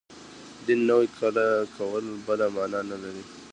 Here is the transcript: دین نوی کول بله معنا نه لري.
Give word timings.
دین 0.65 0.79
نوی 0.89 1.07
کول 1.77 2.05
بله 2.25 2.45
معنا 2.55 2.79
نه 2.89 2.97
لري. 3.01 3.23